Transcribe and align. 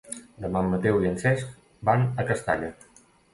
Demà 0.45 0.61
en 0.65 0.71
Mateu 0.71 0.97
i 1.03 1.09
en 1.09 1.19
Cesc 1.25 1.51
van 1.91 2.07
a 2.25 2.27
Castalla. 2.33 2.73